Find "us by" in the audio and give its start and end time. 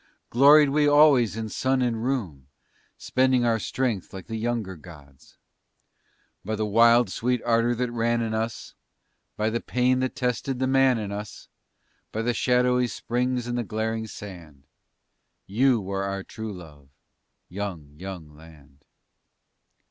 8.33-9.51, 11.11-12.23